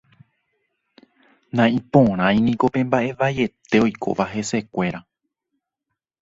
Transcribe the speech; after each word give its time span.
Naiporãiniko 1.57 2.65
pe 2.73 2.79
mbaʼe 2.89 3.13
vaiete 3.19 3.77
oikóva 3.85 4.29
hesekuéra. 4.33 4.99